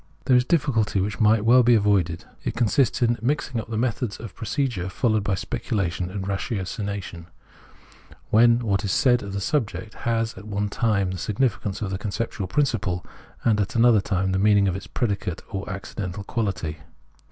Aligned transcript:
There 0.25 0.35
is 0.35 0.41
a 0.41 0.47
difficulty 0.47 0.99
which 0.99 1.19
might 1.19 1.45
well 1.45 1.61
be 1.61 1.75
avoided. 1.75 2.25
It 2.43 2.55
consists 2.55 3.03
in 3.03 3.19
mixing 3.21 3.61
up 3.61 3.69
the 3.69 3.77
methods 3.77 4.17
of 4.19 4.33
procedure 4.33 4.89
followed 4.89 5.23
by 5.23 5.35
speculation 5.35 6.09
and 6.09 6.23
ratiocination, 6.27 7.27
when 8.31 8.57
what 8.65 8.83
is 8.83 8.91
said 8.91 9.21
of 9.21 9.33
the 9.33 9.39
subject 9.39 9.93
has 9.93 10.35
at 10.39 10.47
one 10.47 10.69
time 10.69 11.11
the 11.11 11.19
significance 11.19 11.83
of 11.83 11.93
its 11.93 12.01
conceptual 12.01 12.47
principle, 12.47 13.05
and 13.43 13.61
at 13.61 13.75
another 13.75 14.01
time 14.01 14.31
the 14.31 14.39
meaning 14.39 14.67
of 14.67 14.75
its 14.75 14.87
predicate 14.87 15.43
or 15.51 15.69
accidental 15.69 16.23
quality. 16.23 16.79